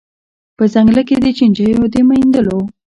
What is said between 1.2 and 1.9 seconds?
چینجیو